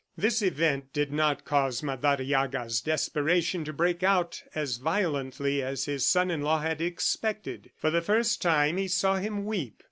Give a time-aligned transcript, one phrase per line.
[0.17, 6.31] This event did not cause Madariaga's desperation to break out as violently as his son
[6.31, 7.69] in law had expected.
[7.77, 9.79] For the first time, he saw him weep.